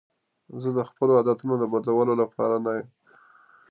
زه 0.61 0.69
د 0.77 0.79
خپلو 0.89 1.11
عادتونو 1.19 1.65
بدلولو 1.73 2.13
لپاره 2.21 2.55
نه 2.65 2.71
یم. 2.77 2.87